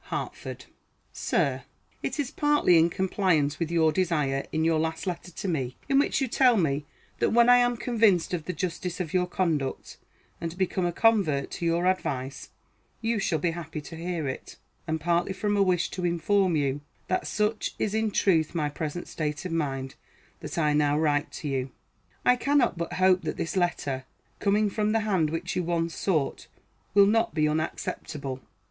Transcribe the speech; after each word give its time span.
HARTFORD. 0.05 0.65
Sir: 1.13 1.65
It 2.01 2.19
is 2.19 2.31
partly 2.31 2.79
in 2.79 2.89
compliance 2.89 3.59
with 3.59 3.69
your 3.69 3.91
desire, 3.91 4.47
in 4.51 4.65
your 4.65 4.79
last 4.79 5.05
letter 5.05 5.29
to 5.29 5.47
me, 5.47 5.77
in 5.87 5.99
which 5.99 6.19
you 6.21 6.27
tell 6.27 6.57
me 6.57 6.87
"that 7.19 7.29
when 7.29 7.49
I 7.49 7.57
am 7.57 7.77
convinced 7.77 8.33
of 8.33 8.45
the 8.45 8.51
justice 8.51 8.99
of 8.99 9.13
your 9.13 9.27
conduct, 9.27 9.97
and 10.41 10.57
become 10.57 10.87
a 10.87 10.91
convert 10.91 11.51
to 11.51 11.65
your 11.67 11.85
advice, 11.85 12.49
you 12.99 13.19
shall 13.19 13.37
be 13.37 13.51
happy 13.51 13.79
to 13.81 13.95
hear 13.95 14.27
it," 14.27 14.57
and 14.87 14.99
partly 14.99 15.33
from 15.33 15.55
a 15.55 15.61
wish 15.61 15.91
to 15.91 16.03
inform 16.03 16.55
you 16.55 16.81
that 17.07 17.27
such 17.27 17.75
is 17.77 17.93
in 17.93 18.09
truth 18.09 18.55
my 18.55 18.69
present 18.69 19.07
state 19.07 19.45
of 19.45 19.51
mind, 19.51 19.93
that 20.39 20.57
I 20.57 20.73
now 20.73 20.97
write 20.97 21.31
to 21.33 21.47
you. 21.47 21.69
I 22.25 22.37
cannot 22.37 22.75
but 22.75 22.93
hope 22.93 23.21
that 23.21 23.37
this 23.37 23.55
letter, 23.55 24.05
coming 24.39 24.67
from 24.67 24.93
the 24.93 25.01
hand 25.01 25.29
which 25.29 25.55
you 25.55 25.61
once 25.61 25.93
sought, 25.93 26.47
will 26.95 27.05
not 27.05 27.35
be 27.35 27.47
unacceptable. 27.47 28.41